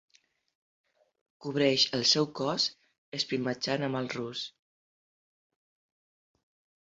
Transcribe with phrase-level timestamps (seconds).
[1.45, 2.65] Cobreix el seu cos
[3.17, 4.41] esprimatxat amb el rus.